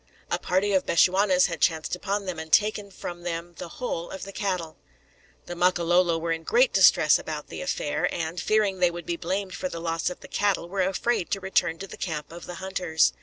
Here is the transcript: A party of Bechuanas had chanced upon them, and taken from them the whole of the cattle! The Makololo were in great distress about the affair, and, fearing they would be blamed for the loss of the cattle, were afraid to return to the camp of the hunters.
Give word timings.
A 0.31 0.39
party 0.39 0.73
of 0.73 0.87
Bechuanas 0.87 1.45
had 1.45 1.61
chanced 1.61 1.95
upon 1.95 2.25
them, 2.25 2.39
and 2.39 2.51
taken 2.51 2.89
from 2.89 3.21
them 3.21 3.53
the 3.59 3.67
whole 3.77 4.09
of 4.09 4.23
the 4.23 4.31
cattle! 4.31 4.77
The 5.45 5.55
Makololo 5.55 6.17
were 6.17 6.31
in 6.31 6.41
great 6.41 6.73
distress 6.73 7.19
about 7.19 7.49
the 7.49 7.61
affair, 7.61 8.11
and, 8.11 8.41
fearing 8.41 8.79
they 8.79 8.89
would 8.89 9.05
be 9.05 9.15
blamed 9.15 9.53
for 9.53 9.69
the 9.69 9.79
loss 9.79 10.09
of 10.09 10.21
the 10.21 10.27
cattle, 10.27 10.67
were 10.67 10.81
afraid 10.81 11.29
to 11.29 11.39
return 11.39 11.77
to 11.77 11.87
the 11.87 11.97
camp 11.97 12.31
of 12.31 12.47
the 12.47 12.55
hunters. 12.55 13.13